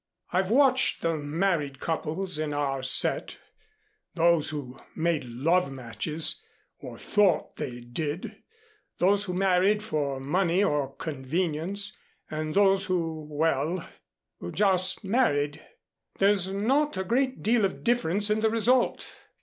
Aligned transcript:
"I've 0.33 0.49
watched 0.49 1.03
the 1.03 1.15
married 1.15 1.79
couples 1.79 2.39
in 2.39 2.55
our 2.55 2.81
set 2.81 3.37
those 4.15 4.49
who 4.49 4.79
made 4.95 5.23
love 5.25 5.71
matches 5.71 6.41
or 6.79 6.97
thought 6.97 7.57
they 7.57 7.81
did, 7.81 8.37
those 8.97 9.25
who 9.25 9.35
married 9.35 9.83
for 9.83 10.19
money 10.19 10.63
or 10.63 10.95
convenience, 10.95 11.95
and 12.31 12.55
those 12.55 12.85
who 12.85 13.27
well 13.29 13.87
who 14.39 14.51
just 14.51 15.05
married. 15.05 15.63
There's 16.17 16.51
not 16.51 16.97
a 16.97 17.03
great 17.03 17.43
deal 17.43 17.63
of 17.63 17.83
difference 17.83 18.31
in 18.31 18.39
the 18.39 18.49
result. 18.49 19.13